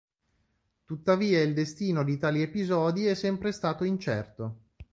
Tuttavia 0.85 1.43
il 1.43 1.53
destino 1.53 2.03
di 2.03 2.17
tali 2.17 2.41
episodi 2.41 3.05
è 3.05 3.13
sempre 3.13 3.51
stato 3.51 3.83
incerto. 3.83 4.61